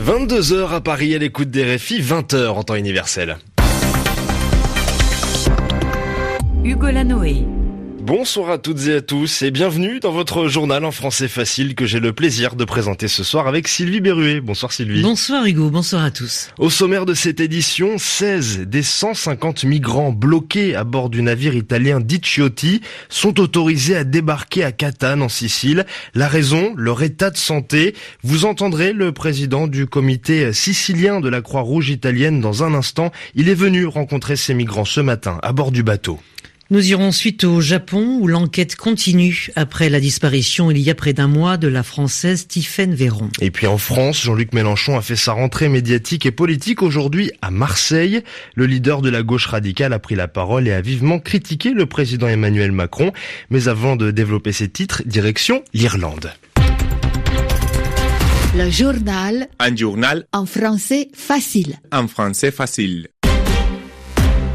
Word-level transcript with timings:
22h 0.00 0.72
à 0.72 0.80
Paris 0.80 1.14
à 1.14 1.18
l'écoute 1.18 1.50
des 1.50 1.76
RFI, 1.76 2.00
20h 2.00 2.48
en 2.48 2.62
temps 2.62 2.74
universel. 2.74 3.36
Hugo 6.64 6.90
Lanoé. 6.90 7.44
Bonsoir 8.10 8.50
à 8.50 8.58
toutes 8.58 8.88
et 8.88 8.94
à 8.94 9.00
tous 9.02 9.42
et 9.42 9.52
bienvenue 9.52 10.00
dans 10.00 10.10
votre 10.10 10.48
journal 10.48 10.84
en 10.84 10.90
français 10.90 11.28
facile 11.28 11.76
que 11.76 11.86
j'ai 11.86 12.00
le 12.00 12.12
plaisir 12.12 12.56
de 12.56 12.64
présenter 12.64 13.06
ce 13.06 13.22
soir 13.22 13.46
avec 13.46 13.68
Sylvie 13.68 14.00
Berruet. 14.00 14.40
Bonsoir 14.40 14.72
Sylvie. 14.72 15.00
Bonsoir 15.00 15.44
Hugo, 15.44 15.70
bonsoir 15.70 16.02
à 16.02 16.10
tous. 16.10 16.48
Au 16.58 16.70
sommaire 16.70 17.06
de 17.06 17.14
cette 17.14 17.38
édition, 17.38 17.98
16 17.98 18.62
des 18.66 18.82
150 18.82 19.62
migrants 19.62 20.10
bloqués 20.10 20.74
à 20.74 20.82
bord 20.82 21.08
du 21.08 21.22
navire 21.22 21.54
italien 21.54 22.00
Diciotti 22.00 22.80
sont 23.08 23.38
autorisés 23.38 23.94
à 23.94 24.02
débarquer 24.02 24.64
à 24.64 24.72
Catane 24.72 25.22
en 25.22 25.28
Sicile. 25.28 25.86
La 26.12 26.26
raison, 26.26 26.74
leur 26.76 27.04
état 27.04 27.30
de 27.30 27.36
santé. 27.36 27.94
Vous 28.24 28.44
entendrez 28.44 28.92
le 28.92 29.12
président 29.12 29.68
du 29.68 29.86
comité 29.86 30.52
sicilien 30.52 31.20
de 31.20 31.28
la 31.28 31.42
Croix-Rouge 31.42 31.90
italienne 31.90 32.40
dans 32.40 32.64
un 32.64 32.74
instant. 32.74 33.12
Il 33.36 33.48
est 33.48 33.54
venu 33.54 33.86
rencontrer 33.86 34.34
ces 34.34 34.52
migrants 34.52 34.84
ce 34.84 35.00
matin 35.00 35.38
à 35.44 35.52
bord 35.52 35.70
du 35.70 35.84
bateau. 35.84 36.18
Nous 36.72 36.88
irons 36.90 37.08
ensuite 37.08 37.42
au 37.42 37.60
Japon 37.60 38.18
où 38.20 38.28
l'enquête 38.28 38.76
continue 38.76 39.48
après 39.56 39.88
la 39.88 39.98
disparition 39.98 40.70
il 40.70 40.78
y 40.78 40.88
a 40.88 40.94
près 40.94 41.12
d'un 41.12 41.26
mois 41.26 41.56
de 41.56 41.66
la 41.66 41.82
française 41.82 42.46
Tiffaine 42.46 42.94
Véron. 42.94 43.28
Et 43.40 43.50
puis 43.50 43.66
en 43.66 43.76
France, 43.76 44.22
Jean-Luc 44.22 44.52
Mélenchon 44.52 44.96
a 44.96 45.02
fait 45.02 45.16
sa 45.16 45.32
rentrée 45.32 45.68
médiatique 45.68 46.26
et 46.26 46.30
politique 46.30 46.84
aujourd'hui 46.84 47.32
à 47.42 47.50
Marseille. 47.50 48.22
Le 48.54 48.66
leader 48.66 49.02
de 49.02 49.10
la 49.10 49.24
gauche 49.24 49.46
radicale 49.46 49.92
a 49.92 49.98
pris 49.98 50.14
la 50.14 50.28
parole 50.28 50.68
et 50.68 50.72
a 50.72 50.80
vivement 50.80 51.18
critiqué 51.18 51.72
le 51.72 51.86
président 51.86 52.28
Emmanuel 52.28 52.70
Macron. 52.70 53.12
Mais 53.50 53.66
avant 53.66 53.96
de 53.96 54.12
développer 54.12 54.52
ses 54.52 54.68
titres, 54.68 55.02
direction 55.06 55.64
l'Irlande. 55.74 56.30
Le 58.56 58.70
journal. 58.70 59.48
Un 59.58 59.74
journal. 59.74 60.24
En 60.32 60.46
français 60.46 61.08
facile. 61.14 61.80
En 61.90 62.06
français 62.06 62.52
facile. 62.52 63.08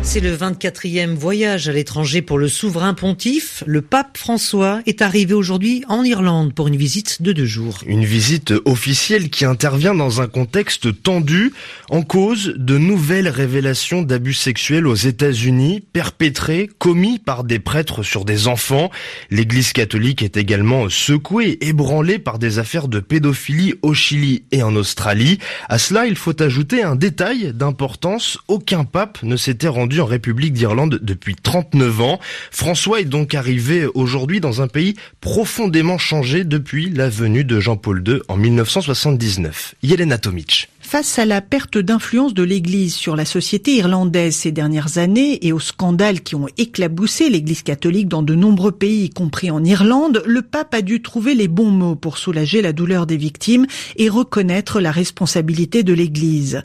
C'est 0.06 0.20
le 0.20 0.38
24e 0.38 1.16
voyage 1.16 1.68
à 1.68 1.74
l'étranger 1.74 2.22
pour 2.22 2.38
le 2.38 2.48
souverain 2.48 2.94
pontife. 2.94 3.64
Le 3.66 3.82
pape 3.82 4.18
François 4.18 4.82
est 4.86 5.02
arrivé 5.02 5.34
aujourd'hui 5.34 5.84
en 5.90 6.04
Irlande 6.04 6.54
pour 6.54 6.68
une 6.68 6.76
visite 6.78 7.24
de 7.24 7.34
deux 7.34 7.46
jours. 7.46 7.80
Une 7.88 8.06
visite 8.06 8.54
officielle 8.66 9.32
qui 9.32 9.46
intervient 9.46 9.96
dans 9.96 10.22
un 10.22 10.28
contexte 10.28 11.02
tendu 11.02 11.54
en 11.90 12.04
cause 12.04 12.54
de 12.56 12.78
nouvelles 12.78 13.28
révélations 13.28 14.04
d'abus 14.04 14.36
sexuels 14.36 14.86
aux 14.86 14.96
États-Unis 14.96 15.84
perpétrés, 15.92 16.70
commis 16.78 17.18
par 17.18 17.44
des 17.44 17.60
prêtres 17.60 18.04
sur 18.04 18.26
des 18.26 18.48
enfants. 18.48 18.92
L'Église 19.32 19.74
catholique 19.74 20.22
est 20.22 20.38
également 20.38 20.88
secouée, 20.88 21.58
ébranlée 21.62 22.20
par 22.20 22.38
des 22.38 22.60
affaires 22.60 22.88
de 22.88 23.00
pédophilie 23.00 23.74
au 23.82 23.96
Chili 23.96 24.44
et 24.52 24.62
en 24.62 24.76
Australie. 24.76 25.40
À 25.68 25.80
cela, 25.80 26.06
il 26.06 26.16
faut 26.16 26.42
ajouter 26.42 26.84
un 26.84 26.96
détail 26.96 27.54
d'importance. 27.54 28.38
Aucun 28.48 28.86
pape 28.86 29.22
ne 29.24 29.36
s'était 29.36 29.68
rendu 29.68 29.95
en 30.02 30.06
République 30.06 30.54
d'Irlande 30.54 31.00
depuis 31.02 31.36
39 31.36 32.02
ans. 32.02 32.20
François 32.52 33.02
est 33.02 33.06
donc 33.06 33.34
arrivé 33.34 33.86
aujourd'hui 33.94 34.40
dans 34.40 34.62
un 34.62 34.68
pays 34.68 34.96
profondément 35.22 35.98
changé 35.98 36.44
depuis 36.44 36.90
la 36.90 37.10
venue 37.10 37.44
de 37.44 37.60
Jean-Paul 37.60 38.04
II 38.08 38.20
en 38.28 38.38
1979. 38.38 39.76
Yelena 39.84 40.18
Tomic. 40.18 40.70
Face 40.88 41.18
à 41.18 41.26
la 41.26 41.42
perte 41.42 41.80
d'influence 41.80 42.36
de 42.36 42.44
l'Église 42.44 42.94
sur 42.94 43.16
la 43.16 43.26
société 43.26 43.76
irlandaise 43.76 44.36
ces 44.36 44.52
dernières 44.52 45.00
années 45.00 45.46
et 45.46 45.52
aux 45.52 45.60
scandales 45.60 46.22
qui 46.22 46.36
ont 46.36 46.46
éclaboussé 46.60 47.28
l'Église 47.28 47.64
catholique 47.64 48.08
dans 48.08 48.22
de 48.22 48.36
nombreux 48.36 48.72
pays, 48.72 49.06
y 49.06 49.10
compris 49.10 49.50
en 49.50 49.64
Irlande, 49.64 50.22
le 50.28 50.44
pape 50.44 50.76
a 50.76 50.84
dû 50.84 51.02
trouver 51.02 51.34
les 51.34 51.48
bons 51.48 51.72
mots 51.72 51.96
pour 51.96 52.20
soulager 52.20 52.62
la 52.62 52.72
douleur 52.72 53.08
des 53.08 53.18
victimes 53.18 53.66
et 53.98 54.10
reconnaître 54.10 54.80
la 54.80 54.92
responsabilité 54.92 55.82
de 55.82 55.92
l'Église. 55.92 56.62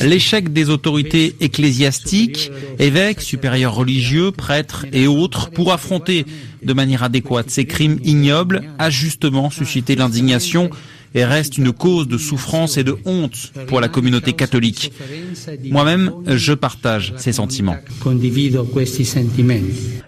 L'échec 0.00 0.52
des 0.52 0.70
autorités 0.70 1.36
ecclésiastiques, 1.40 2.50
évêques, 2.78 3.20
supérieurs 3.20 3.74
religieux, 3.74 4.32
prêtres 4.32 4.86
et 4.94 5.06
autres 5.06 5.50
pour 5.50 5.74
affronter 5.74 6.24
de 6.62 6.72
manière 6.72 7.02
adéquate 7.02 7.50
ces 7.50 7.66
crimes 7.66 7.98
ignobles 8.02 8.62
a 8.78 8.88
justement 8.88 9.50
suscité 9.50 9.94
l'indignation 9.94 10.70
et 11.14 11.24
reste 11.24 11.58
une 11.58 11.72
cause 11.72 12.08
de 12.08 12.18
souffrance 12.18 12.76
et 12.76 12.84
de 12.84 12.96
honte 13.04 13.52
pour 13.66 13.80
la 13.80 13.88
communauté 13.88 14.32
catholique. 14.32 14.92
Moi-même, 15.64 16.12
je 16.26 16.52
partage 16.52 17.14
ces 17.16 17.32
sentiments. 17.32 17.76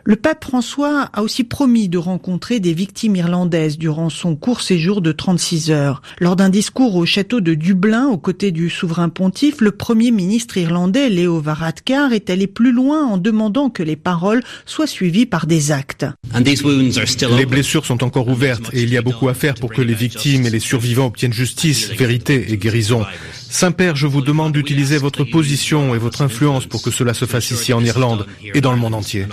Le 0.04 0.16
pape 0.16 0.44
François 0.44 1.10
a 1.12 1.22
aussi 1.22 1.44
promis 1.44 1.88
de 1.88 1.98
rencontrer 1.98 2.60
des 2.60 2.74
victimes 2.74 3.16
irlandaises 3.16 3.78
durant 3.78 4.10
son 4.10 4.36
court 4.36 4.60
séjour 4.60 5.00
de 5.00 5.12
36 5.12 5.70
heures. 5.70 6.02
Lors 6.18 6.36
d'un 6.36 6.48
discours 6.48 6.96
au 6.96 7.06
château 7.06 7.40
de 7.40 7.54
Dublin 7.54 8.06
aux 8.06 8.18
côtés 8.18 8.50
du 8.50 8.70
souverain 8.70 9.08
pontife, 9.08 9.60
le 9.60 9.70
premier 9.70 10.10
ministre 10.10 10.56
irlandais 10.56 11.08
Léo 11.08 11.40
Varadkar 11.40 12.12
est 12.12 12.30
allé 12.30 12.46
plus 12.46 12.72
loin 12.72 13.06
en 13.06 13.18
demandant 13.18 13.70
que 13.70 13.82
les 13.82 13.96
paroles 13.96 14.42
soient 14.66 14.86
suivies 14.86 15.26
par 15.26 15.46
des 15.46 15.72
actes. 15.72 16.06
Les 16.34 17.46
blessures 17.46 17.84
sont 17.84 18.02
encore 18.04 18.28
ouvertes 18.28 18.70
et 18.72 18.82
il 18.82 18.90
y 18.90 18.96
a 18.96 19.02
beaucoup 19.02 19.28
à 19.28 19.34
faire 19.34 19.54
pour 19.54 19.72
que 19.72 19.82
les 19.82 19.94
victimes 19.94 20.46
et 20.46 20.50
les 20.50 20.60
survivants 20.60 21.06
obtiennent 21.06 21.32
justice, 21.32 21.90
vérité 21.90 22.52
et 22.52 22.56
guérison. 22.56 23.04
Saint-Père, 23.52 23.96
je 23.96 24.06
vous 24.06 24.22
demande 24.22 24.54
d'utiliser 24.54 24.96
votre 24.96 25.24
position 25.24 25.94
et 25.94 25.98
votre 25.98 26.22
influence 26.22 26.64
pour 26.64 26.82
que 26.82 26.90
cela 26.90 27.12
se 27.12 27.26
fasse 27.26 27.50
ici 27.50 27.74
en 27.74 27.84
Irlande 27.84 28.26
et 28.42 28.62
dans 28.62 28.72
le 28.72 28.78
monde 28.78 28.94
entier. 28.94 29.26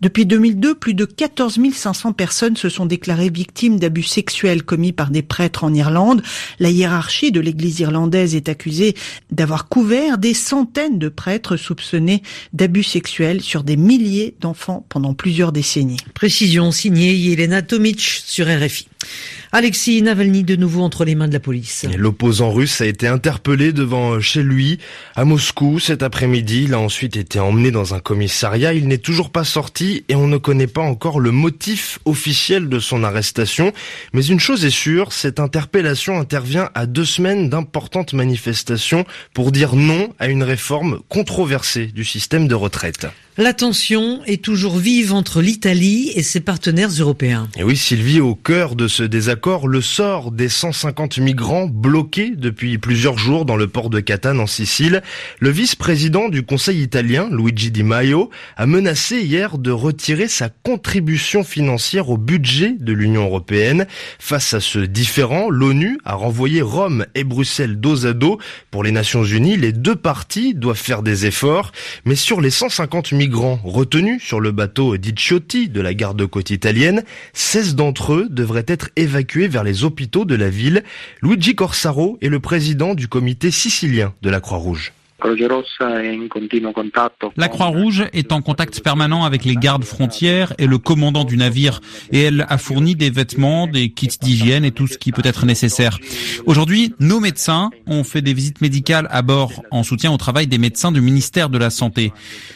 Depuis 0.00 0.26
2002, 0.26 0.76
plus 0.76 0.94
de 0.94 1.04
14 1.04 1.58
500 1.74 2.12
personnes 2.12 2.56
se 2.56 2.68
sont 2.68 2.86
déclarées 2.86 3.30
victimes 3.30 3.80
d'abus 3.80 4.04
sexuels 4.04 4.62
commis 4.62 4.92
par 4.92 5.10
des 5.10 5.22
prêtres 5.22 5.64
en 5.64 5.74
Irlande. 5.74 6.22
La 6.60 6.70
hiérarchie 6.70 7.32
de 7.32 7.40
l'Église 7.40 7.80
irlandaise 7.80 8.36
est 8.36 8.48
accusée 8.48 8.94
d'avoir 9.32 9.68
couvert 9.68 10.16
des 10.16 10.32
centaines 10.32 11.00
de 11.00 11.08
prêtres 11.08 11.56
soupçonnés 11.56 12.22
d'abus 12.52 12.84
sexuels 12.84 13.42
sur 13.42 13.64
des 13.64 13.76
milliers 13.76 14.36
d'enfants 14.40 14.86
pendant 14.88 15.14
plusieurs 15.14 15.50
décennies. 15.50 15.98
Précision 16.14 16.70
signée 16.70 17.14
Yelena 17.14 17.60
Tomic 17.62 18.00
sur 18.00 18.46
RFI. 18.46 18.87
Alexis 19.50 20.02
Navalny 20.02 20.44
de 20.44 20.56
nouveau 20.56 20.82
entre 20.82 21.04
les 21.04 21.14
mains 21.14 21.28
de 21.28 21.32
la 21.32 21.40
police. 21.40 21.86
L'opposant 21.96 22.52
russe 22.52 22.82
a 22.82 22.86
été 22.86 23.06
interpellé 23.06 23.72
devant 23.72 24.20
chez 24.20 24.42
lui 24.42 24.78
à 25.16 25.24
Moscou 25.24 25.78
cet 25.78 26.02
après-midi. 26.02 26.64
Il 26.64 26.74
a 26.74 26.78
ensuite 26.78 27.16
été 27.16 27.40
emmené 27.40 27.70
dans 27.70 27.94
un 27.94 28.00
commissariat. 28.00 28.74
Il 28.74 28.88
n'est 28.88 28.98
toujours 28.98 29.30
pas 29.30 29.44
sorti 29.44 30.04
et 30.08 30.14
on 30.14 30.26
ne 30.26 30.36
connaît 30.36 30.66
pas 30.66 30.82
encore 30.82 31.18
le 31.18 31.30
motif 31.30 31.98
officiel 32.04 32.68
de 32.68 32.78
son 32.78 33.04
arrestation. 33.04 33.72
Mais 34.12 34.26
une 34.26 34.40
chose 34.40 34.64
est 34.66 34.70
sûre, 34.70 35.12
cette 35.12 35.40
interpellation 35.40 36.20
intervient 36.20 36.68
à 36.74 36.86
deux 36.86 37.06
semaines 37.06 37.48
d'importantes 37.48 38.12
manifestations 38.12 39.06
pour 39.32 39.50
dire 39.50 39.76
non 39.76 40.12
à 40.18 40.28
une 40.28 40.42
réforme 40.42 41.00
controversée 41.08 41.86
du 41.86 42.04
système 42.04 42.48
de 42.48 42.54
retraite. 42.54 43.06
La 43.40 43.52
tension 43.52 44.18
est 44.26 44.42
toujours 44.42 44.78
vive 44.78 45.12
entre 45.12 45.40
l'Italie 45.40 46.10
et 46.16 46.24
ses 46.24 46.40
partenaires 46.40 46.88
européens. 46.88 47.48
Et 47.56 47.62
oui, 47.62 47.76
Sylvie, 47.76 48.18
au 48.18 48.34
cœur 48.34 48.74
de 48.74 48.88
ce 48.88 49.04
désaccord, 49.04 49.68
le 49.68 49.80
sort 49.80 50.32
des 50.32 50.48
150 50.48 51.18
migrants 51.18 51.68
bloqués 51.68 52.32
depuis 52.34 52.78
plusieurs 52.78 53.16
jours 53.16 53.44
dans 53.44 53.54
le 53.54 53.68
port 53.68 53.90
de 53.90 54.00
Catane 54.00 54.40
en 54.40 54.48
Sicile. 54.48 55.04
Le 55.38 55.50
vice-président 55.50 56.28
du 56.28 56.42
Conseil 56.42 56.82
italien, 56.82 57.28
Luigi 57.30 57.70
Di 57.70 57.84
Maio, 57.84 58.28
a 58.56 58.66
menacé 58.66 59.20
hier 59.20 59.58
de 59.58 59.70
retirer 59.70 60.26
sa 60.26 60.48
contribution 60.48 61.44
financière 61.44 62.10
au 62.10 62.16
budget 62.16 62.74
de 62.80 62.92
l'Union 62.92 63.26
européenne. 63.26 63.86
Face 64.18 64.52
à 64.52 64.58
ce 64.58 64.80
différend, 64.80 65.48
l'ONU 65.48 66.00
a 66.04 66.16
renvoyé 66.16 66.60
Rome 66.60 67.06
et 67.14 67.22
Bruxelles 67.22 67.78
dos 67.78 68.04
à 68.04 68.14
dos. 68.14 68.40
Pour 68.72 68.82
les 68.82 68.90
Nations 68.90 69.22
Unies, 69.22 69.56
les 69.56 69.70
deux 69.70 69.94
parties 69.94 70.54
doivent 70.54 70.76
faire 70.76 71.04
des 71.04 71.24
efforts, 71.24 71.70
mais 72.04 72.16
sur 72.16 72.40
les 72.40 72.50
150 72.50 73.12
migrants 73.12 73.27
migrants 73.28 73.60
retenus 73.62 74.22
sur 74.22 74.40
le 74.40 74.52
bateau 74.52 74.96
Diciotti 74.96 75.68
de 75.68 75.82
la 75.82 75.92
garde-côte 75.92 76.48
italienne, 76.48 77.04
16 77.34 77.74
d'entre 77.74 78.14
eux 78.14 78.26
devraient 78.30 78.64
être 78.66 78.88
évacués 78.96 79.48
vers 79.48 79.64
les 79.64 79.84
hôpitaux 79.84 80.24
de 80.24 80.34
la 80.34 80.48
ville. 80.48 80.82
Luigi 81.20 81.54
Corsaro 81.54 82.16
est 82.22 82.30
le 82.30 82.40
président 82.40 82.94
du 82.94 83.06
comité 83.06 83.50
sicilien 83.50 84.14
de 84.22 84.30
la 84.30 84.40
Croix-Rouge. 84.40 84.94
La 87.36 87.48
Croix-Rouge 87.48 88.04
est 88.12 88.30
en 88.32 88.40
contact 88.40 88.80
permanent 88.84 89.24
avec 89.24 89.44
les 89.44 89.56
gardes 89.56 89.82
frontières 89.82 90.52
et 90.58 90.66
le 90.66 90.78
commandant 90.78 91.24
du 91.24 91.36
navire 91.36 91.80
et 92.12 92.22
elle 92.22 92.46
a 92.48 92.56
fourni 92.56 92.94
des 92.94 93.10
vêtements, 93.10 93.66
des 93.66 93.90
kits 93.90 94.16
d'hygiène 94.20 94.64
et 94.64 94.70
tout 94.70 94.86
ce 94.86 94.96
qui 94.96 95.10
peut 95.10 95.22
être 95.24 95.44
nécessaire. 95.44 95.98
Aujourd'hui, 96.46 96.94
nos 97.00 97.18
médecins 97.18 97.70
ont 97.86 98.04
fait 98.04 98.22
des 98.22 98.32
visites 98.32 98.60
médicales 98.60 99.08
à 99.10 99.22
bord 99.22 99.64
en 99.72 99.82
soutien 99.82 100.12
au 100.12 100.18
travail 100.18 100.46
des 100.46 100.58
médecins 100.58 100.92
du 100.92 101.00
ministère 101.00 101.48
de 101.48 101.58
la 101.58 101.70
Santé. 101.70 102.12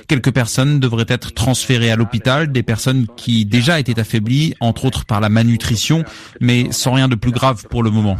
Quelques 0.06 0.32
personnes 0.32 0.78
devraient 0.78 1.04
être 1.08 1.32
transférées 1.34 1.90
à 1.90 1.96
l'hôpital, 1.96 2.52
des 2.52 2.62
personnes 2.62 3.06
qui 3.16 3.44
déjà 3.44 3.80
étaient 3.80 3.98
affaiblies, 3.98 4.54
entre 4.60 4.84
autres 4.84 5.04
par 5.04 5.20
la 5.20 5.28
malnutrition, 5.28 6.04
mais 6.40 6.70
sans 6.70 6.92
rien 6.92 7.08
de 7.08 7.16
plus 7.16 7.32
grave 7.32 7.66
pour 7.68 7.82
le 7.82 7.90
moment. 7.90 8.16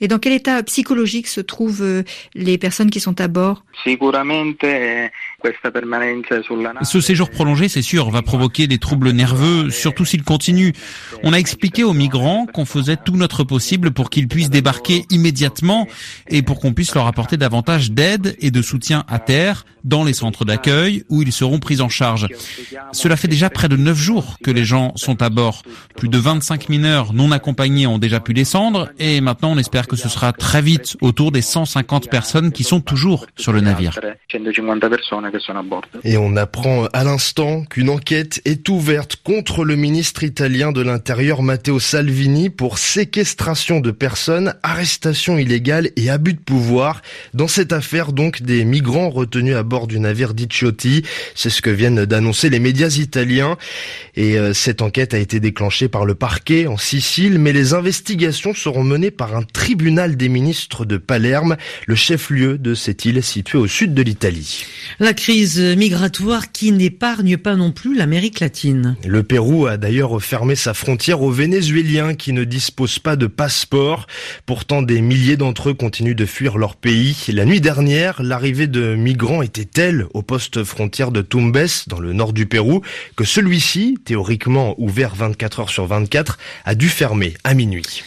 Et 0.00 0.08
dans 0.08 0.18
quel 0.18 0.32
état 0.32 0.62
psychologique 0.64 1.28
se 1.28 1.40
trouvent 1.40 1.82
euh, 1.82 2.02
les 2.34 2.58
personnes 2.58 2.81
qui 2.90 3.00
sont 3.00 3.20
à 3.20 3.28
bord 3.28 3.64
Ce 6.82 7.00
séjour 7.00 7.30
prolongé, 7.30 7.68
c'est 7.68 7.82
sûr, 7.82 8.10
va 8.10 8.22
provoquer 8.22 8.66
des 8.66 8.78
troubles 8.78 9.10
nerveux, 9.10 9.70
surtout 9.70 10.04
s'il 10.04 10.22
continue. 10.22 10.72
On 11.22 11.32
a 11.32 11.38
expliqué 11.38 11.84
aux 11.84 11.92
migrants 11.92 12.46
qu'on 12.46 12.64
faisait 12.64 12.96
tout 12.96 13.16
notre 13.16 13.44
possible 13.44 13.90
pour 13.90 14.10
qu'ils 14.10 14.28
puissent 14.28 14.50
débarquer 14.50 15.04
immédiatement 15.10 15.86
et 16.28 16.42
pour 16.42 16.60
qu'on 16.60 16.72
puisse 16.72 16.94
leur 16.94 17.06
apporter 17.06 17.36
davantage 17.36 17.90
d'aide 17.90 18.36
et 18.40 18.50
de 18.50 18.62
soutien 18.62 19.04
à 19.08 19.18
terre 19.18 19.64
dans 19.84 20.04
les 20.04 20.12
centres 20.12 20.44
d'accueil 20.44 21.04
où 21.08 21.22
ils 21.22 21.32
seront 21.32 21.58
pris 21.58 21.80
en 21.80 21.88
charge. 21.88 22.28
Cela 22.92 23.16
fait 23.16 23.28
déjà 23.28 23.50
près 23.50 23.68
de 23.68 23.76
neuf 23.76 23.98
jours 23.98 24.36
que 24.42 24.50
les 24.50 24.64
gens 24.64 24.92
sont 24.96 25.22
à 25.22 25.30
bord. 25.30 25.62
Plus 25.96 26.08
de 26.08 26.18
25 26.18 26.68
mineurs 26.68 27.12
non 27.12 27.32
accompagnés 27.32 27.86
ont 27.86 27.98
déjà 27.98 28.20
pu 28.20 28.34
descendre 28.34 28.90
et 28.98 29.20
maintenant 29.20 29.52
on 29.52 29.58
espère 29.58 29.86
que 29.88 29.96
ce 29.96 30.08
sera 30.08 30.32
très 30.32 30.62
vite 30.62 30.96
autour 31.00 31.32
des 31.32 31.42
150 31.42 32.10
personnes 32.10 32.52
qui 32.52 32.64
sont 32.64 32.80
toujours 32.80 33.26
sur 33.36 33.52
le 33.52 33.60
navire. 33.60 33.98
Et 36.04 36.16
on 36.16 36.36
apprend 36.36 36.86
à 36.92 37.04
l'instant 37.04 37.64
qu'une 37.64 37.90
enquête 37.90 38.40
est 38.44 38.68
ouverte 38.68 39.16
contre 39.16 39.64
le 39.64 39.76
ministre 39.76 40.22
italien 40.22 40.72
de 40.72 40.80
l'Intérieur 40.80 41.42
Matteo 41.42 41.78
Salvini 41.78 42.50
pour 42.50 42.78
séquestration 42.78 43.80
de 43.80 43.90
personnes, 43.90 44.54
arrestation 44.62 45.38
illégale 45.38 45.90
et 45.96 46.10
abus 46.10 46.34
de 46.34 46.40
pouvoir. 46.40 47.02
Dans 47.34 47.48
cette 47.48 47.72
affaire 47.72 48.12
donc 48.12 48.42
des 48.42 48.64
migrants 48.64 49.10
retenus 49.10 49.56
à 49.56 49.62
bord 49.62 49.86
du 49.86 50.00
navire 50.00 50.34
Diciotti, 50.34 51.02
c'est 51.34 51.50
ce 51.50 51.62
que 51.62 51.70
viennent 51.70 52.04
d'annoncer 52.04 52.50
les 52.50 52.60
médias 52.60 52.96
italiens. 52.98 53.56
Et 54.16 54.38
euh, 54.38 54.52
cette 54.52 54.82
enquête 54.82 55.14
a 55.14 55.18
été 55.18 55.40
déclenchée 55.40 55.88
par 55.88 56.04
le 56.04 56.14
parquet 56.14 56.66
en 56.66 56.76
Sicile, 56.76 57.38
mais 57.38 57.52
les 57.52 57.74
investigations 57.74 58.54
seront 58.54 58.84
menées 58.84 59.10
par 59.10 59.36
un 59.36 59.42
tribunal 59.42 60.16
des 60.16 60.28
ministres 60.28 60.84
de 60.84 60.96
Palerme, 60.96 61.56
le 61.86 61.94
chef-lieu 61.94 62.58
de 62.58 62.74
cette 62.74 63.04
île 63.04 63.22
située 63.22 63.58
au 63.58 63.66
sud 63.66 63.94
de 63.94 64.02
l'Italie. 64.02 64.64
La 64.98 65.14
crise 65.22 65.60
migratoire 65.60 66.50
qui 66.50 66.72
n'épargne 66.72 67.36
pas 67.36 67.54
non 67.54 67.70
plus 67.70 67.94
l'Amérique 67.94 68.40
latine. 68.40 68.96
Le 69.06 69.22
Pérou 69.22 69.66
a 69.66 69.76
d'ailleurs 69.76 70.20
fermé 70.20 70.56
sa 70.56 70.74
frontière 70.74 71.22
aux 71.22 71.30
Vénézuéliens 71.30 72.14
qui 72.14 72.32
ne 72.32 72.42
disposent 72.42 72.98
pas 72.98 73.14
de 73.14 73.28
passeport. 73.28 74.08
Pourtant, 74.46 74.82
des 74.82 75.00
milliers 75.00 75.36
d'entre 75.36 75.68
eux 75.68 75.74
continuent 75.74 76.16
de 76.16 76.26
fuir 76.26 76.58
leur 76.58 76.74
pays. 76.74 77.16
La 77.28 77.44
nuit 77.44 77.60
dernière, 77.60 78.20
l'arrivée 78.20 78.66
de 78.66 78.96
migrants 78.96 79.42
était 79.42 79.64
telle 79.64 80.06
au 80.12 80.22
poste 80.22 80.64
frontière 80.64 81.12
de 81.12 81.22
Tumbes, 81.22 81.68
dans 81.86 82.00
le 82.00 82.12
nord 82.12 82.32
du 82.32 82.46
Pérou, 82.46 82.82
que 83.14 83.22
celui-ci, 83.22 83.98
théoriquement 84.04 84.74
ouvert 84.76 85.14
24 85.14 85.60
heures 85.60 85.70
sur 85.70 85.86
24, 85.86 86.36
a 86.64 86.74
dû 86.74 86.88
fermer 86.88 87.34
à 87.44 87.54
minuit. 87.54 88.02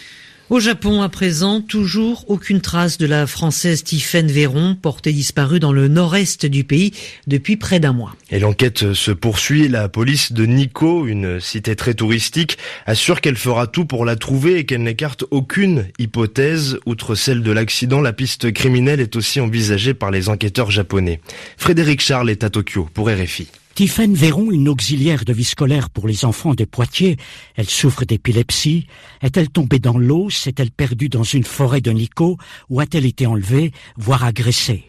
Au 0.51 0.59
Japon, 0.59 1.01
à 1.01 1.09
présent, 1.09 1.59
toujours 1.59 2.24
aucune 2.27 2.62
trace 2.62 3.00
de 3.00 3.07
la 3.07 3.25
Française 3.25 3.83
Tiffaine 3.83 4.31
Véron, 4.31 4.77
portée 4.80 5.12
disparue 5.12 5.59
dans 5.59 5.71
le 5.71 5.88
nord-est 5.88 6.45
du 6.45 6.63
pays 6.63 6.94
depuis 7.25 7.57
près 7.57 7.80
d'un 7.80 7.94
mois. 7.94 8.15
Et 8.30 8.38
l'enquête 8.38 8.94
se 8.94 9.09
poursuit. 9.09 9.68
La 9.68 9.89
police 9.89 10.33
de 10.33 10.45
Nikko, 10.45 11.07
une 11.07 11.39
cité 11.39 11.75
très 11.75 11.95
touristique, 11.95 12.59
assure 12.86 13.21
qu'elle 13.21 13.38
fera 13.38 13.65
tout 13.65 13.86
pour 13.86 14.06
la 14.06 14.15
trouver 14.15 14.59
et 14.59 14.65
qu'elle 14.65 14.83
n'écarte 14.83 15.24
aucune 15.31 15.88
hypothèse. 15.97 16.77
Outre 16.86 17.15
celle 17.15 17.41
de 17.41 17.51
l'accident, 17.51 18.00
la 18.00 18.13
piste 18.13 18.53
criminelle 18.53 19.00
est 19.00 19.15
aussi 19.15 19.39
envisagée 19.39 19.95
par 19.95 20.12
les 20.12 20.30
enquêteurs 20.30 20.69
japonais. 20.69 21.21
Frédéric 21.57 22.01
Charles 22.01 22.30
est 22.30 22.44
à 22.44 22.51
Tokyo 22.51 22.88
pour 22.94 23.09
RFI. 23.09 23.48
Tiffaine 23.75 24.13
Véron, 24.13 24.51
une 24.51 24.69
auxiliaire 24.69 25.25
de 25.25 25.33
vie 25.33 25.44
scolaire 25.44 25.89
pour 25.89 26.07
les 26.07 26.24
enfants 26.24 26.56
de 26.56 26.63
Poitiers, 26.63 27.18
elle 27.56 27.69
souffre 27.69 28.06
d'épilepsie. 28.06 28.88
Est-elle 29.22 29.50
tombée 29.50 29.80
dans 29.80 29.98
l'eau? 29.98 30.30
S'est-elle 30.30 30.72
perdue 30.72 31.10
dans 31.10 31.24
une 31.24 31.44
forêt 31.44 31.81
de 31.81 31.92
Nico? 31.92 32.38
Ou 32.69 32.80
a-t-elle 32.80 33.06
été 33.06 33.25
enlevée, 33.25 33.74
voire 33.98 34.24
agressée? 34.24 34.86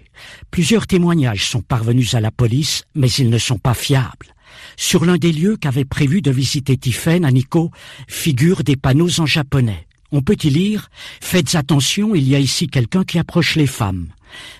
Plusieurs 0.53 0.87
témoignages 0.87 1.47
sont 1.47 1.62
parvenus 1.62 2.15
à 2.15 2.21
la 2.21 2.31
police, 2.31 2.85
mais 2.94 3.11
ils 3.11 3.29
ne 3.29 3.38
sont 3.38 3.59
pas 3.59 3.75
fiables. 3.75 4.33
Sur 4.77 5.05
l'un 5.05 5.17
des 5.17 5.33
lieux 5.33 5.56
qu'avait 5.56 5.85
prévu 5.85 6.23
de 6.23 6.31
visiter 6.31 6.77
Tiffaine 6.77 7.25
à 7.25 7.33
Nico 7.33 7.73
figurent 8.06 8.62
des 8.62 8.77
panneaux 8.77 9.19
en 9.19 9.27
japonais. 9.27 9.88
On 10.12 10.23
peut 10.23 10.37
y 10.44 10.50
lire 10.50 10.91
«Faites 11.21 11.56
attention, 11.56 12.15
il 12.15 12.29
y 12.29 12.37
a 12.37 12.38
ici 12.38 12.69
quelqu'un 12.69 13.03
qui 13.03 13.19
approche 13.19 13.56
les 13.56 13.67
femmes». 13.67 14.06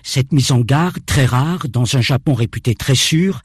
Cette 0.03 0.31
mise 0.31 0.51
en 0.51 0.59
garde, 0.59 1.05
très 1.05 1.25
rare, 1.25 1.67
dans 1.69 1.95
un 1.95 2.01
Japon 2.01 2.33
réputé 2.33 2.75
très 2.75 2.95
sûr, 2.95 3.41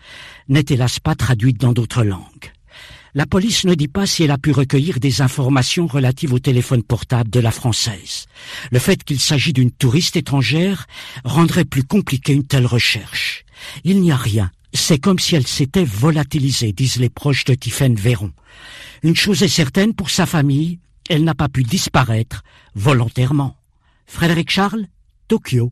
n'est 0.48 0.64
hélas 0.68 1.00
pas 1.00 1.14
traduite 1.14 1.60
dans 1.60 1.72
d'autres 1.72 2.04
langues. 2.04 2.52
La 3.14 3.26
police 3.26 3.64
ne 3.64 3.74
dit 3.74 3.88
pas 3.88 4.06
si 4.06 4.22
elle 4.22 4.30
a 4.30 4.38
pu 4.38 4.52
recueillir 4.52 4.98
des 4.98 5.20
informations 5.20 5.86
relatives 5.86 6.32
au 6.32 6.38
téléphone 6.38 6.82
portable 6.82 7.28
de 7.28 7.40
la 7.40 7.50
Française. 7.50 8.26
Le 8.70 8.78
fait 8.78 9.04
qu'il 9.04 9.20
s'agit 9.20 9.52
d'une 9.52 9.70
touriste 9.70 10.16
étrangère 10.16 10.86
rendrait 11.22 11.66
plus 11.66 11.84
compliqué 11.84 12.32
une 12.32 12.46
telle 12.46 12.64
recherche. 12.64 13.44
Il 13.84 14.00
n'y 14.00 14.12
a 14.12 14.16
rien. 14.16 14.50
C'est 14.72 14.98
comme 14.98 15.18
si 15.18 15.36
elle 15.36 15.46
s'était 15.46 15.84
volatilisée, 15.84 16.72
disent 16.72 16.96
les 16.96 17.10
proches 17.10 17.44
de 17.44 17.54
Tiphaine 17.54 17.96
Véron. 17.96 18.32
Une 19.02 19.16
chose 19.16 19.42
est 19.42 19.48
certaine 19.48 19.92
pour 19.92 20.08
sa 20.08 20.24
famille, 20.24 20.78
elle 21.10 21.24
n'a 21.24 21.34
pas 21.34 21.50
pu 21.50 21.64
disparaître 21.64 22.42
volontairement. 22.74 23.56
Frédéric 24.06 24.50
Charles, 24.50 24.86
Tokyo. 25.28 25.70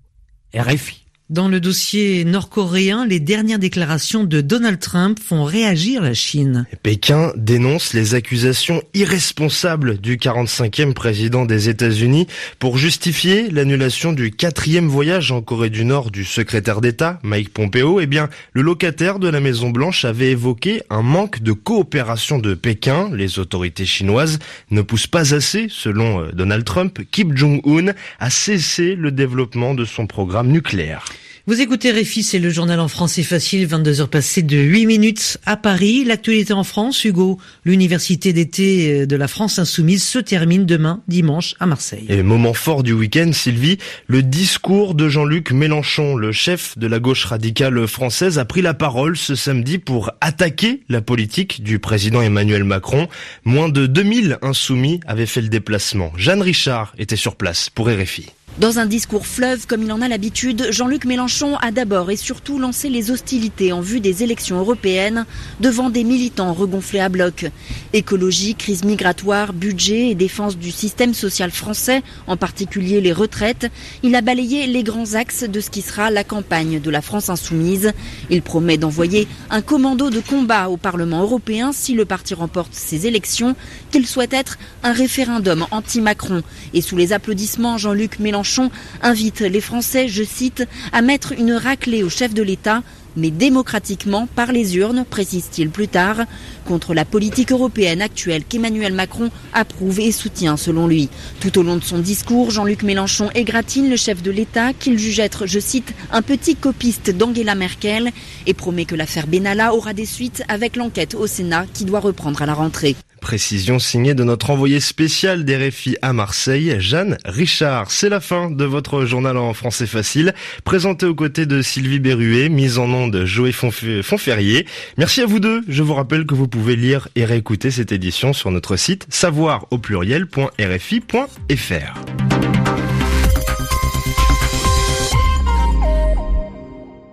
RFI. 0.53 1.10
Dans 1.31 1.47
le 1.47 1.61
dossier 1.61 2.25
nord-coréen, 2.25 3.07
les 3.07 3.21
dernières 3.21 3.61
déclarations 3.61 4.25
de 4.25 4.41
Donald 4.41 4.81
Trump 4.81 5.17
font 5.21 5.45
réagir 5.45 6.03
la 6.03 6.13
Chine. 6.13 6.67
Pékin 6.83 7.33
dénonce 7.37 7.95
les 7.95 8.17
accusations 8.17 8.83
irresponsables 8.95 9.99
du 9.99 10.17
45e 10.17 10.93
président 10.93 11.47
des 11.47 11.69
États-Unis 11.69 12.27
pour 12.59 12.79
justifier 12.79 13.49
l'annulation 13.49 14.13
du 14.13 14.33
quatrième 14.33 14.89
voyage 14.89 15.31
en 15.31 15.41
Corée 15.41 15.71
du 15.71 15.85
Nord 15.85 16.11
du 16.11 16.25
secrétaire 16.25 16.81
d'État, 16.81 17.21
Mike 17.23 17.51
Pompeo. 17.51 18.01
Eh 18.01 18.07
bien, 18.07 18.29
le 18.53 18.63
locataire 18.63 19.21
de 19.21 19.29
la 19.29 19.39
Maison 19.39 19.71
Blanche 19.71 20.05
avait 20.05 20.33
évoqué 20.33 20.83
un 20.91 21.03
manque 21.03 21.45
de 21.45 21.53
coopération 21.53 22.41
de 22.41 22.55
Pékin. 22.55 23.09
Les 23.15 23.39
autorités 23.39 23.87
chinoises 23.87 24.41
ne 24.73 24.83
poussent 24.83 25.07
pas 25.07 25.33
assez, 25.33 25.69
selon 25.71 26.25
euh, 26.25 26.33
Donald 26.33 26.65
Trump. 26.65 26.99
Kim 27.13 27.37
Jong-un 27.37 27.93
a 28.19 28.31
cessé 28.31 28.97
le 28.97 29.13
développement 29.13 29.75
de 29.75 29.85
son 29.85 30.09
programme 30.09 30.49
nucléaire. 30.49 31.05
Vous 31.47 31.63
écoutez 31.63 31.91
Réfi, 31.91 32.23
c'est 32.23 32.39
le 32.39 32.51
journal 32.51 32.79
en 32.81 32.87
français 32.87 33.23
facile, 33.23 33.67
22 33.67 34.03
heures 34.03 34.11
passées 34.11 34.43
de 34.43 34.59
8 34.59 34.85
minutes 34.85 35.39
à 35.47 35.57
Paris. 35.57 36.05
L'actualité 36.05 36.53
en 36.53 36.65
France, 36.65 37.03
Hugo, 37.03 37.39
l'université 37.65 38.35
d'été 38.35 39.07
de 39.07 39.17
la 39.17 39.27
France 39.27 39.59
insoumise 39.59 40.05
se 40.05 40.19
termine 40.19 40.67
demain, 40.67 41.01
dimanche, 41.09 41.55
à 41.59 41.65
Marseille. 41.65 42.05
Et 42.11 42.23
moment 42.23 42.53
fort 42.53 42.83
du 42.83 42.93
week-end, 42.93 43.31
Sylvie, 43.33 43.79
le 44.07 44.23
discours 44.23 44.95
de 44.95 45.09
Jean-Luc 45.09 45.51
Mélenchon, 45.53 46.15
le 46.15 46.31
chef 46.31 46.77
de 46.77 46.87
la 46.87 46.99
gauche 46.99 47.25
radicale 47.25 47.89
française, 47.89 48.39
a 48.39 48.45
pris 48.45 48.61
la 48.61 48.75
parole 48.75 49.17
ce 49.17 49.35
samedi 49.35 49.79
pour 49.79 50.11
attaquer 50.21 50.83
la 50.91 51.01
politique 51.01 51.63
du 51.63 51.79
président 51.79 52.21
Emmanuel 52.21 52.65
Macron. 52.65 53.09
Moins 53.47 53.71
de 53.71 53.87
2000 53.87 54.37
insoumis 54.43 55.01
avaient 55.07 55.25
fait 55.25 55.41
le 55.41 55.49
déplacement. 55.49 56.13
Jeanne 56.17 56.43
Richard 56.43 56.93
était 56.99 57.17
sur 57.17 57.37
place 57.37 57.71
pour 57.71 57.89
RFI. 57.89 58.27
Dans 58.59 58.79
un 58.79 58.85
discours 58.85 59.27
fleuve 59.27 59.67
comme 59.67 59.85
il 59.85 59.93
en 59.93 60.03
a 60.03 60.09
l'habitude, 60.09 60.67
Jean-Luc 60.71 61.07
Mélenchon 61.07 61.57
a 61.59 61.71
d'abord 61.71 62.11
et 62.11 62.17
surtout 62.17 62.59
lancé 62.59 62.91
les 62.91 63.11
hostilités 63.11 63.73
en 63.73 63.81
vue 63.81 64.01
des 64.01 64.23
élections 64.23 64.59
européennes 64.59 65.25
devant 65.61 65.89
des 65.89 66.05
militants 66.05 66.53
regonflés 66.53 67.01
à 67.01 67.09
bloc. 67.09 67.47
Écologie, 67.93 68.57
crise 68.57 68.85
migratoire, 68.85 69.53
budget 69.55 70.11
et 70.11 70.15
défense 70.15 70.59
du 70.59 70.73
système 70.73 71.15
social 71.15 71.53
français, 71.53 72.03
en 72.27 72.37
particulier 72.37 73.01
les 73.01 73.13
retraites, 73.13 73.71
il 74.03 74.15
a 74.15 74.21
balayé 74.21 74.67
les 74.67 74.83
grands 74.83 75.15
axes 75.15 75.45
de 75.45 75.61
ce 75.61 75.71
qui 75.71 75.81
sera 75.81 76.11
la 76.11 76.25
campagne 76.25 76.81
de 76.81 76.91
la 76.91 77.03
France 77.03 77.31
insoumise. 77.31 77.93
Il 78.31 78.43
promet 78.43 78.77
d'envoyer 78.77 79.27
un 79.49 79.63
commando 79.63 80.11
de 80.11 80.21
combat 80.21 80.69
au 80.69 80.77
Parlement 80.77 81.23
européen 81.23 81.71
si 81.73 81.95
le 81.95 82.05
parti 82.05 82.35
remporte 82.35 82.75
ses 82.75 83.07
élections, 83.07 83.55
qu'il 83.91 84.07
souhaite 84.07 84.35
être 84.35 84.59
un 84.83 84.93
référendum 84.93 85.67
anti-Macron. 85.71 86.43
Et 86.75 86.83
sous 86.83 86.97
les 86.97 87.13
applaudissements, 87.13 87.79
Jean-Luc 87.79 88.19
Mélenchon 88.19 88.40
Mélenchon 88.41 88.71
invite 89.03 89.41
les 89.41 89.61
Français, 89.61 90.09
je 90.09 90.23
cite, 90.23 90.67
à 90.93 91.03
mettre 91.03 91.33
une 91.33 91.53
raclée 91.53 92.03
au 92.03 92.09
chef 92.09 92.33
de 92.33 92.43
l'État 92.43 92.83
mais 93.17 93.31
démocratiquement 93.31 94.29
par 94.35 94.53
les 94.53 94.77
urnes, 94.77 95.05
précise-t-il 95.05 95.69
plus 95.69 95.89
tard, 95.89 96.25
contre 96.65 96.95
la 96.95 97.05
politique 97.05 97.53
européenne 97.53 98.01
actuelle 98.01 98.45
qu'Emmanuel 98.45 98.95
Macron 98.95 99.31
approuve 99.53 100.01
et 100.01 100.13
soutient 100.13 100.57
selon 100.57 100.87
lui. 100.87 101.11
Tout 101.41 101.59
au 101.59 101.63
long 101.63 101.77
de 101.77 101.85
son 101.85 101.99
discours, 101.99 102.51
Jean-Luc 102.51 102.83
Mélenchon 102.83 103.29
égratine 103.35 103.91
le 103.91 103.97
chef 103.97 104.23
de 104.23 104.31
l'État 104.31 104.73
qu'il 104.73 104.99
juge 104.99 105.19
être, 105.19 105.45
je 105.45 105.59
cite, 105.59 105.93
un 106.13 106.23
petit 106.23 106.55
copiste 106.55 107.11
d'Angela 107.11 107.57
Merkel 107.57 108.11
et 108.47 108.55
promet 108.55 108.87
que 108.87 108.95
l'affaire 108.95 109.27
Benalla 109.27 109.75
aura 109.75 109.93
des 109.93 110.07
suites 110.07 110.45
avec 110.49 110.77
l'enquête 110.77 111.15
au 111.15 111.27
Sénat 111.27 111.67
qui 111.75 111.85
doit 111.85 112.01
reprendre 112.01 112.41
à 112.41 112.47
la 112.47 112.55
rentrée. 112.55 112.97
Précision 113.21 113.79
signée 113.79 114.15
de 114.15 114.25
notre 114.25 114.51
envoyé 114.51 114.81
spécial 114.81 115.45
d'RFI 115.45 115.97
à 116.03 116.13
Marseille, 116.13 116.77
Jeanne 116.79 117.19
Richard. 117.25 117.91
C'est 117.91 118.09
la 118.09 118.21
fin 118.21 118.51
de 118.51 118.65
votre 118.65 119.05
journal 119.05 119.37
en 119.37 119.55
français 119.55 119.87
facile, 119.87 120.35
présenté 120.65 121.07
aux 121.07 121.15
côtés 121.15 121.47
de 121.47 121.63
Sylvie 121.63 122.01
Berruet, 122.01 122.49
mise 122.49 122.79
en 122.79 122.89
nom 122.89 123.09
de 123.09 123.25
Joël 123.25 123.53
Fonferrier. 123.53 124.67
Merci 124.97 125.21
à 125.21 125.27
vous 125.27 125.41
deux. 125.41 125.63
Je 125.69 125.83
vous 125.83 125.95
rappelle 125.95 126.27
que 126.27 126.35
vous 126.35 126.49
pouvez 126.49 126.77
lire 126.77 127.09
et 127.17 127.25
réécouter 127.25 127.71
cette 127.71 127.93
édition 127.93 128.33
sur 128.33 128.51
notre 128.51 128.77
site 128.77 129.07
savoir 129.11 129.67
au 129.71 129.79
pluriel.rfi.fr. 129.79 132.60